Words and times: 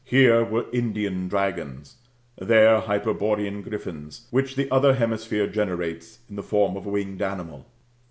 Here 0.03 0.43
were 0.43 0.65
Indian 0.73 1.27
dragons, 1.27 1.97
there 2.35 2.79
Hyperborean 2.81 3.61
griffins, 3.61 4.25
which 4.31 4.55
the 4.55 4.67
other 4.71 4.95
hemisphere 4.95 5.45
generates 5.45 6.21
in 6.27 6.37
the 6.37 6.41
form 6.41 6.75
of 6.75 6.87
a 6.87 6.89
winged 6.89 7.21
animal. 7.21 7.67